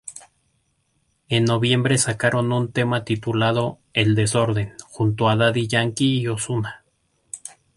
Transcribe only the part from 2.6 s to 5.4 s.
tema titulado "El desorden" junto a